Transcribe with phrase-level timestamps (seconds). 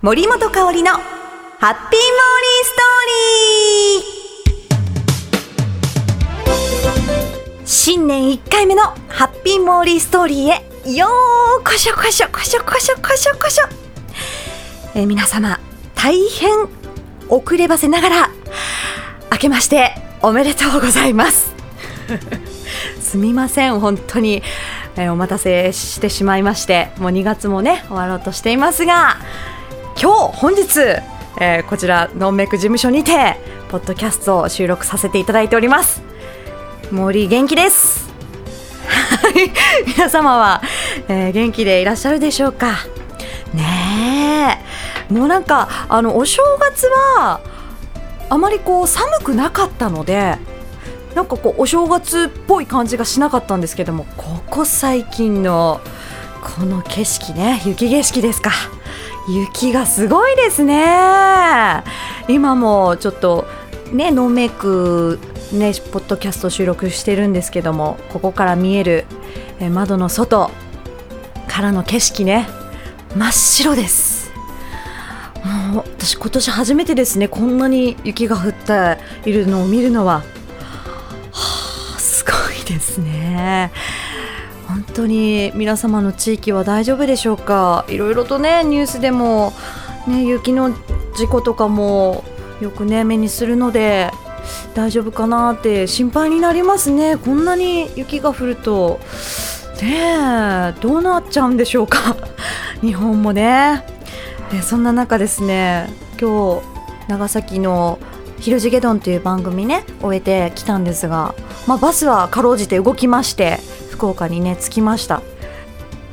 [0.00, 3.12] 森本香里のハッピーモーリーストー
[7.46, 7.66] リー。
[7.66, 13.64] 新年1回目のハッピーモーリーストーリーへよーこしょこしょこしょこしょこしょこしょ。
[14.94, 15.58] えー皆様
[15.96, 16.68] 大変
[17.28, 18.30] 遅ればせながら
[19.32, 21.52] 明けましておめでとうございます。
[23.02, 24.44] すみません本当に、
[24.94, 29.16] えーお待たせしてしまいましてもう2月もね終わろうとしていますが
[30.00, 30.80] 今日本日、
[31.40, 33.36] えーこちらノンメイク事務所にて
[33.70, 36.02] ポッドキャストを収録させていただいております。
[36.90, 38.08] 森元気です。
[38.88, 39.52] はい。
[39.86, 40.62] 皆様は、
[41.08, 42.72] えー元気でいらっしゃるでしょうか？
[43.54, 44.58] ね
[45.10, 45.12] え。
[45.12, 47.40] もうなんかあのお正月は
[48.28, 50.36] あまりこう寒くなかったので
[51.14, 55.80] なんかこうお正月っぽい感じがしなかったんですけどもここ最近の
[56.42, 58.50] この景色ね雪景色ですか。
[59.28, 61.84] 雪がすごいですね。
[62.28, 63.46] 今もちょっと
[63.92, 65.18] ねノーメイク
[65.52, 69.04] ねポッドキャスト収録してるんですけどもここから見える
[69.70, 70.50] 窓の外
[71.46, 72.48] からの景色ね
[73.14, 74.30] 真っ白です。
[75.72, 80.22] もう私今年初めてですねこんなに雪が降っているのを見るのは。
[81.32, 83.72] はあすごいですね。
[84.98, 87.84] 当に皆様の地域は大丈夫でしょうか？
[87.88, 89.52] いろいろとねニュースでも、
[90.08, 90.70] ね、雪の
[91.16, 92.24] 事故とかも
[92.60, 94.10] よくね目にするので
[94.74, 97.16] 大丈夫かなって心配になりますね。
[97.16, 98.98] こんなに雪が降ると
[99.80, 102.16] ねどうなっちゃうんでしょうか？
[102.82, 103.84] 日本もね。
[104.50, 105.90] でそんな中ですね
[106.20, 107.98] 今日長崎の
[108.40, 111.34] 「ひろじげどん」という番組ね終えてきたんですが、
[111.66, 113.60] まあ、バスはかろうじて動きまして
[113.98, 115.22] 福岡にね着きました。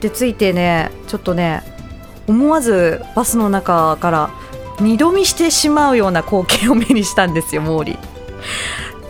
[0.00, 1.62] で着いてねちょっとね
[2.26, 4.30] 思わずバスの中から
[4.80, 7.98] 二度見してしまうような光景を目にしたんですよ毛利。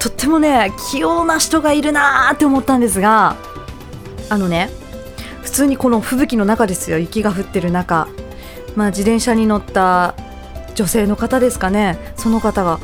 [0.00, 3.36] とってもね器用な人がいるなーって思ったんですが
[4.28, 4.68] あのね
[5.42, 8.08] 普通にこの吹雪の中ですよ雪が降ってる中、
[8.74, 10.16] まあ、自転車に乗った
[10.74, 11.96] 女性の方ですかね。
[12.16, 12.80] その方が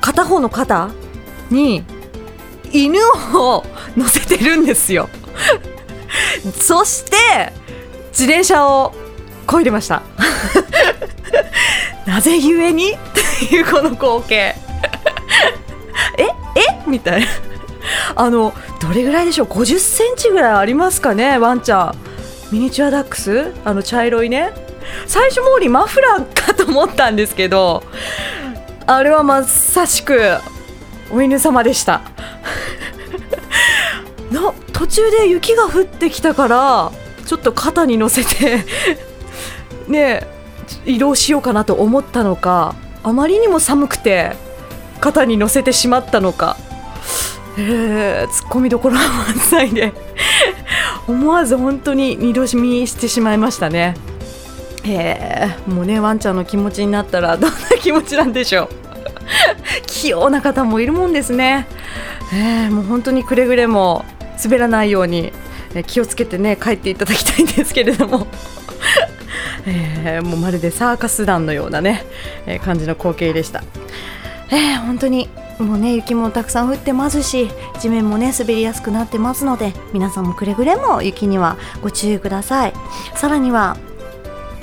[0.00, 0.90] 片方の肩
[1.50, 1.82] に
[2.72, 3.00] 犬
[3.34, 3.64] を
[3.96, 5.08] 乗せてるんですよ。
[6.58, 7.52] そして
[8.10, 8.92] 自転車を
[9.46, 10.02] 漕いでました。
[12.06, 12.92] なぜゆえに？
[12.92, 12.96] っ
[13.48, 14.54] ていうこの光景。
[16.16, 16.24] え？
[16.24, 16.28] え？
[16.86, 17.26] みたいな。
[18.16, 21.38] あのどれぐらいでしょう？50センチぐらいありますかね？
[21.38, 21.94] ワンちゃん。
[22.52, 23.52] ミニチュアダックス？
[23.64, 24.52] あの茶色いね。
[25.06, 27.84] 最初毛利マフラーかと思ったんですけど
[28.86, 30.38] あれはまさしく
[31.12, 32.00] お犬様でした。
[34.30, 36.92] な途中で雪が降ってきたから
[37.26, 38.64] ちょっと肩に乗せて
[39.88, 40.26] ね
[40.84, 44.32] 移動しようかなと思ったのかあまりにも寒くて
[45.00, 46.56] 肩に乗せてしまったのか。
[47.58, 49.92] えー、ツッコミどころは満載で
[51.08, 53.96] 思わず本当に二度見してしまいましたね。
[54.84, 58.68] えー、もうねワンちゃんの気持ちになったらどんな気持ちなんでしょう。
[59.86, 61.66] 器用な方もいるもんですね、
[62.32, 64.04] えー、もう本当にくれぐれも
[64.42, 65.32] 滑らないように、
[65.74, 68.26] え気をつけてね帰っていただきたいんですけれども。
[69.66, 72.04] えーもうまるでサーカス団のようなね、
[72.46, 73.62] えー感じの光景でした。
[74.50, 82.72] えー本当にもうね雪もたくさん降ってますし地面もね滑りやすくなってますので皆さんもくれぐれも雪にはご注意ください。
[83.14, 83.76] さらには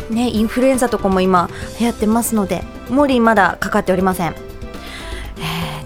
[0.10, 1.50] ねインフルエンザとかも今
[1.80, 4.47] 流行ってますのでモーリーまだかかっておりません。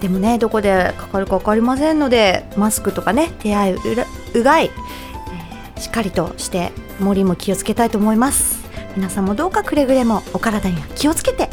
[0.02, 4.04] でもねどこでかかるか分かりませんのでマスクとかね手洗いうら
[4.34, 6.70] うがい、えーしっかりとして
[7.00, 8.62] 森も気をつけたいと思います。
[8.94, 11.48] 皆さんもどうかくれぐれもお体には気をつけて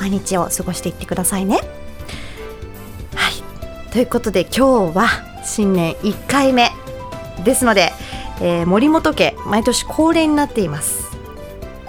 [0.00, 1.60] 毎日を過ごしていってくださいね。
[3.14, 3.92] はい。
[3.92, 5.06] ということで今日は
[5.44, 6.70] 新年1回目
[7.44, 7.92] ですので、
[8.40, 11.10] えー森本家毎年恒例になっています。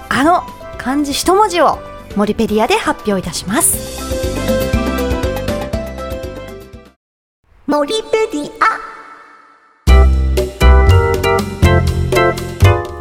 [0.09, 0.43] あの
[0.77, 1.79] 漢字一文字を
[2.15, 4.22] モリペディアで発表いたします。
[7.73, 8.77] モリペディア。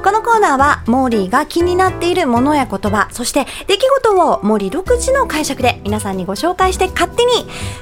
[0.02, 7.32] このコーナーはモーリーが気になっているものや言葉そして出来事をモーリー独自の解釈で皆さんにご紹介して勝手に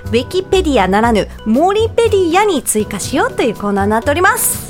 [0.07, 4.70] ウィキペディアならぬモリペディアに追加しようというコーナーになっております。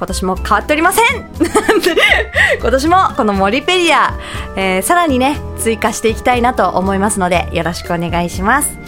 [0.00, 1.28] 今年も変わっておりません。
[2.58, 4.14] 今年もこのモリペディア、
[4.56, 8.78] えーさらにね追加していきたいなと思いますのでよろしくお願いします。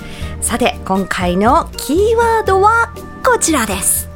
[0.40, 4.08] さて今回のキーワードはこちらです。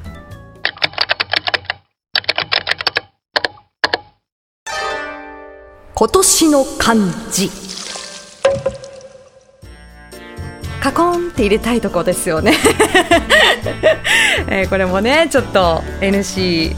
[5.94, 6.98] 今年の漢
[7.30, 7.50] 字。
[10.86, 12.54] カコンって入れたいとこですよね。
[14.46, 16.76] えー、これもねちょっと NC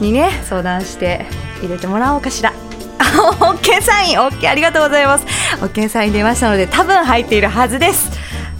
[0.00, 1.24] にね相談して
[1.62, 2.52] 入れてもらおうかしら。
[2.98, 5.26] OK サイン OK ありがとうございます。
[5.60, 8.10] OK サイン出ましたので多分入っているはずです。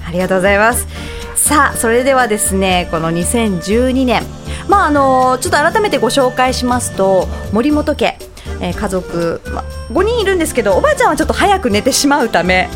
[0.07, 0.87] ありがとうございます。
[1.35, 4.23] さあそれではですねこの2012年。
[4.69, 8.17] まああのちょっと改めてご紹介しますと森本家、
[8.61, 12.69] えー、家族、ま、5人いるんですけどおばあちゃんはちょっと早く寝てしまうため、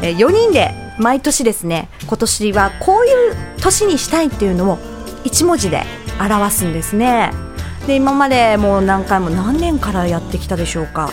[0.00, 4.78] えー、4人で毎年ですね今年はこういう年にしたいっていうのを
[5.24, 5.82] 1文字で
[6.20, 7.32] 表すんですね。
[7.86, 11.10] で今までもう何回も何年からやってきたでしょうか。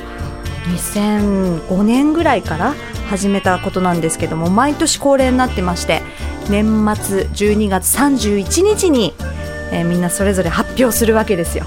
[0.64, 2.74] 2005年ぐらいから
[3.10, 6.02] 始めたことなんですけども毎年恒例になってまして
[6.50, 6.66] 年
[6.96, 9.14] 末12月31日に、
[9.72, 11.66] えー、みんなそれぞれ発表するわけですよ。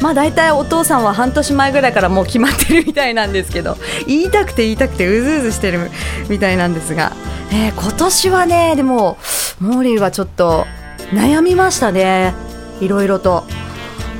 [0.00, 5.90] まあ大体お父さんは半年前ぐらいからもう決まってるみたいなんですけど 言いたくて言いたくてうずうずしてる
[6.28, 7.12] みたいなんですが、
[7.52, 9.18] えー、今年はねでも
[9.60, 10.66] モーリーはちょっと
[11.12, 12.34] 悩みましたね。
[12.80, 13.44] いろいろと。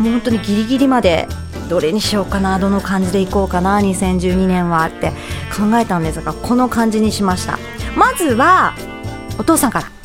[0.01, 1.27] もう本当にギリギリまで
[1.69, 5.11] どれにしようかなどの感じでいこうかな2012年はって
[5.51, 7.59] 考えたんですがこの感じにしました。
[7.97, 8.75] まずは
[9.39, 9.98] お父さんから。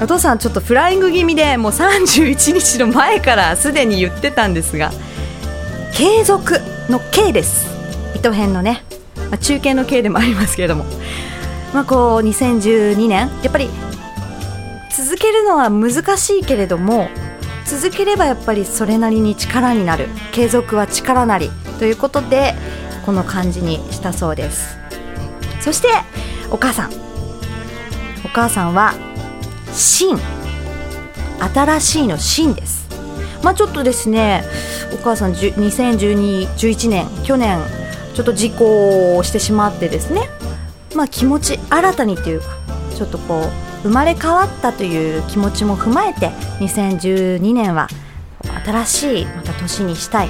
[0.00, 4.90] お父さんちょっとフライング気味でもう31日の前からすでに言ってたんですが
[5.94, 6.58] 継続
[6.88, 7.68] の K です。
[8.16, 8.82] 糸編のね、
[9.30, 10.84] まあ、中継の K でもありますけれども。
[11.74, 13.68] まあこう2012年やっぱり
[14.90, 17.08] 続けるのは難しいけれども
[17.64, 20.08] 続ければやっぱりそれなりに力になる。
[20.32, 21.50] 継続は力なり。
[21.78, 22.54] ということで
[23.04, 24.78] この漢字にしたそうです。
[25.60, 25.88] そして
[26.50, 26.90] お母さん。
[28.24, 28.94] お母さんは
[29.72, 30.18] 新
[31.38, 32.88] 新しいの新です。
[33.42, 34.44] まあちょっとですね
[34.92, 37.58] お母さん201211年去年
[38.14, 40.28] ちょっと事故をしてしまってですね
[40.94, 42.46] まあ気持ち新たにというか
[42.94, 43.50] ちょっとこう
[43.82, 46.28] 生まれ変わったという気持ちも踏まえて
[46.58, 47.88] 2012年は
[48.66, 50.28] 新しいまた年にしたい。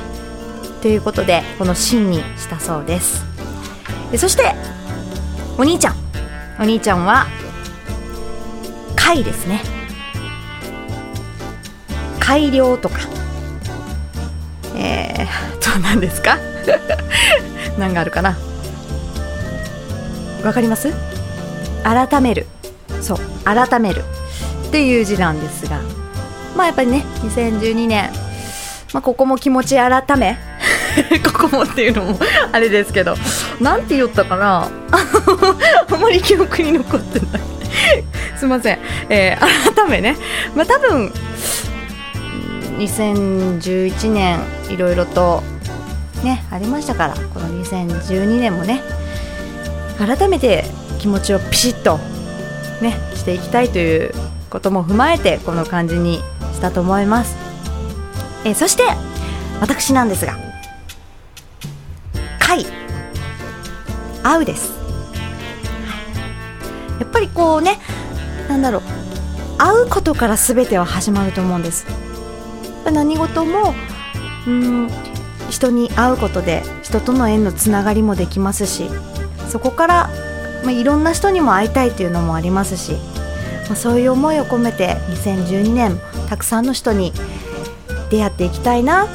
[0.83, 3.25] ということでこの「新」にしたそうです。
[4.13, 4.55] でそして
[5.59, 5.95] お兄ちゃん。
[6.59, 7.27] お兄ちゃんは
[9.11, 9.61] 貝ですね。
[12.21, 12.99] 改良とか。
[14.77, 16.39] えー、 と何ですか？
[17.77, 18.39] 何があるかな？
[20.45, 20.93] わかります？
[21.83, 22.47] 改める。
[23.03, 24.05] そう改める。
[24.69, 25.81] っていう字なんですが。
[26.57, 28.11] まあやっぱりね2012年、
[28.93, 30.39] まあ、ここも気持ち改め。
[31.33, 32.19] ここもっていうのも
[32.53, 33.17] あれですけど。
[33.61, 34.69] なんて言ったかな？
[34.93, 37.41] あまり記憶に残ってない。
[38.41, 38.79] すいません、
[39.11, 40.17] えー、改めね。
[40.57, 41.13] まあ多分
[42.79, 44.41] 2011年
[44.71, 45.43] いろいろと
[46.25, 48.81] ねありましたからこの2012年もね
[49.99, 50.65] 改めて
[50.99, 51.99] 気持ちをピシッと
[52.81, 54.15] ねしていきたいという
[54.49, 56.21] ことも踏まえてこの感じに
[56.55, 57.37] したと思います、
[58.47, 58.85] えー、そして
[59.61, 60.39] 私なんですが
[62.41, 62.65] 「会」
[64.25, 64.81] 「会う」です。
[67.01, 67.79] やっぱりこうね
[68.51, 68.83] なんだろう
[69.59, 71.87] 会うことから全ては始まると思うんです
[72.85, 73.75] 何事も
[74.47, 74.89] うん
[75.49, 78.91] 人に会うことで人との縁のつながりもできますし
[79.49, 80.11] そこから
[80.63, 82.93] まあ、いろんな人にも会いたいというのもありますし、
[83.67, 85.99] まあ、そういう思いを込めて2012年
[86.29, 87.13] たくさんの人に
[88.11, 89.09] 出会っていきたいなっ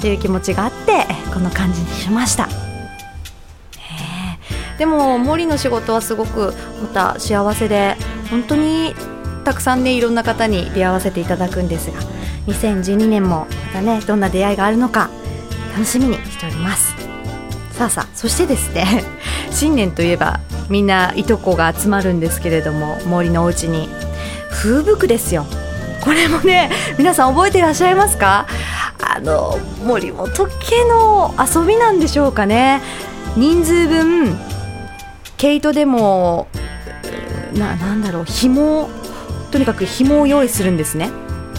[0.00, 2.48] ていう気持ちがあってこの感じにしました。
[4.78, 7.96] でも森の仕事はすごくまた幸せで
[8.30, 8.94] 本当に
[9.44, 12.00] たくさんねいろんな方に出会わせていただくんですが
[12.46, 15.10] 2012年もまたねどんな出会いがあるのか
[15.72, 16.94] 楽しみにしております。
[17.72, 19.04] さあさあそしてですね
[19.52, 20.40] 新年といえば
[20.70, 23.88] みんないとこが集まるんですけれども森のお家に。
[24.50, 25.44] 風吹くですよ。
[26.00, 28.46] これもね皆さん覚えていらっしゃいますか？
[29.02, 32.80] あの森本家の遊びなんでしょうかね。
[33.36, 34.38] 人数分
[35.36, 36.46] 毛糸でも
[37.58, 38.88] ななんだろう紐
[39.50, 41.10] とにかく紐を用意するんですね。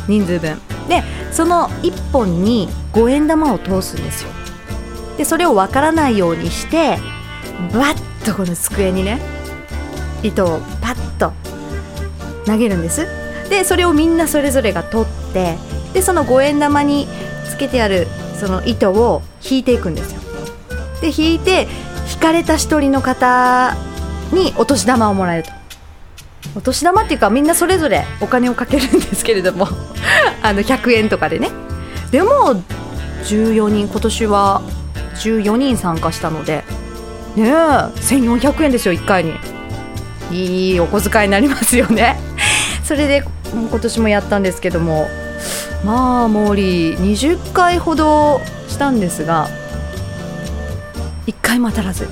[0.07, 0.57] 人数分。
[0.87, 4.29] でその1本に5円玉を通すんですよ。
[5.17, 6.97] でそれを分からないようにして
[7.73, 9.19] バッとこの机にね
[10.23, 11.33] 糸をパッと
[12.45, 13.07] 投げるんです。
[13.49, 15.57] でそれをみんなそれぞれが取って
[15.93, 17.07] でその五円玉に
[17.49, 18.07] つけてある
[18.39, 20.21] その糸を引いていくんですよ。
[21.01, 21.67] で引いて
[22.13, 23.75] 引かれた一人の方
[24.33, 25.57] にお年玉をもらえると。
[26.57, 29.67] お年玉っていうかみんなそれぞれお金をかけるんですけれども
[30.41, 31.51] あの100円とかでね。
[32.09, 32.63] でも
[33.25, 34.61] 14人今年は
[35.19, 36.63] 14人参加したので
[37.35, 39.33] ねえ1400円ですよ1回に。
[40.31, 42.19] いいお小遣いになりますよね。
[42.83, 43.23] それで
[43.53, 45.07] 今年もやったんですけども
[45.85, 49.47] まあモーリー20回ほどしたんですが
[51.27, 52.07] 1回も当たらず。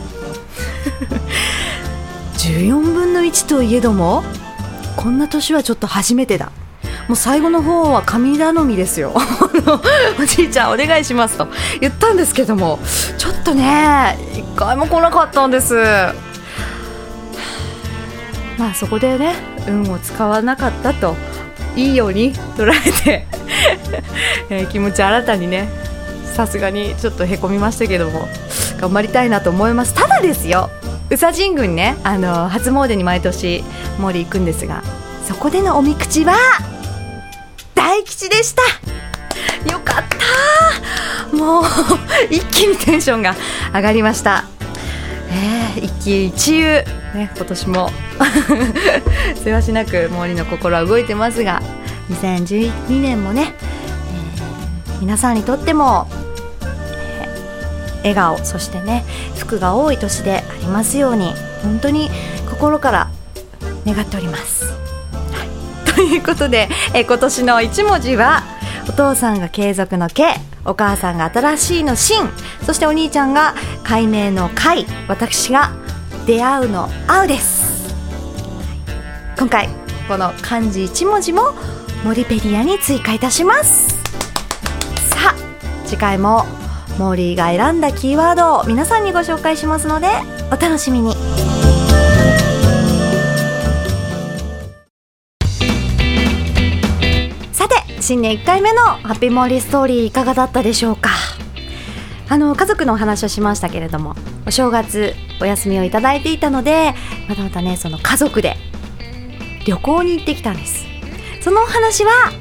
[2.46, 4.24] 14分の1といえども
[4.96, 6.52] こんな年はちょっと初めてだ。
[7.08, 9.14] もう最後の方は神頼みですよ。
[10.20, 11.48] おじいちゃんお願いしますと。
[11.82, 12.80] 言ったんですけども
[13.18, 15.74] ちょっとね一回も来なかったんです。
[18.58, 19.34] まあそこでね
[19.68, 21.16] 運を使わなかったと
[21.76, 23.28] いいように捉えて
[24.50, 25.68] え、気持ち新たにね
[26.36, 28.30] さすがにちょっとへこみましたけども
[28.80, 29.96] 頑張りたいなと思います。
[29.96, 30.70] ただですよ
[31.10, 33.64] 宇佐神宮にねあの初詣に毎年
[34.04, 34.84] 毛利行くんですが
[35.28, 36.36] そこでのおみくじは
[37.74, 38.62] 大吉でした。
[39.72, 40.04] よかっ
[41.32, 41.36] た。
[41.36, 41.64] もう
[42.30, 43.36] 一気にテンションが
[43.74, 44.46] 上がりました。
[45.30, 46.84] えー、一喜一憂、
[47.14, 47.92] ね、今年も。
[49.44, 51.62] せわしなく毛利の心は動いてますが
[52.10, 53.54] 2012年もね、
[54.94, 56.08] えー、皆さんにとっても、
[58.06, 59.04] 笑顔そしてね
[59.36, 61.34] 服が多い年でありますように
[61.64, 62.10] 本当に
[62.50, 63.10] 心から
[63.86, 64.74] 願っております。
[65.96, 68.44] ということで、え、今年の1文字は
[68.88, 72.30] お父さんが継続の「け」お母さんが新しいの「しん」
[72.66, 75.72] そしてお兄ちゃんが解明の「解」私が
[76.26, 77.96] 出会うの「会う」です。
[79.38, 79.70] 今回
[80.08, 81.54] この漢字1文字も
[82.04, 83.96] モリペディアに追加いたします。
[85.10, 85.36] さあ
[85.86, 86.46] 次回も
[86.98, 90.08] モーリーが選んだキーワードを皆さんにご紹介しますので
[90.52, 91.14] お楽しみに。
[97.52, 101.10] さて新年1回目のハッピーモーリーストーリーいかがだったでしょうか？
[102.30, 104.16] あの家族のお話をしましたけれども
[104.48, 106.94] お正月お休みをいただいていたので
[107.28, 108.56] またまたねその家族で
[109.66, 110.86] 旅行に行ってきたんです。
[111.42, 112.32] そのお話は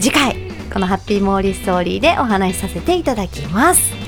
[0.00, 0.36] 次回
[0.72, 4.03] このハッピーモーリーストーリーでお話しさせていただきます。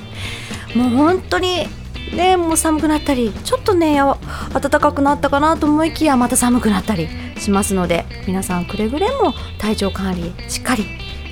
[0.76, 1.66] もう本当に
[2.14, 10.85] ねもう寒くなったりちょっとね暖かくなったかなと思いきやまた寒くなったりしますので皆さんくれぐれも体調管理しっかり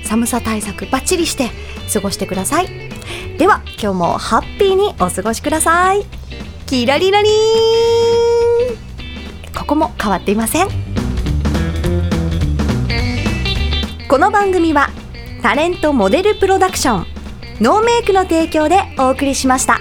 [0.05, 1.49] 寒さ対策バッチリして
[1.93, 2.67] 過ごしてください。
[3.37, 6.05] では今日もハッピーにお過ごしください。
[6.65, 7.33] キラリラリー。
[9.57, 10.67] ここも変わっていません。
[14.07, 14.89] この番組は
[15.41, 17.14] タレントモデルプロダクション。
[17.61, 19.79] ノーメイクの提供でお送りしました。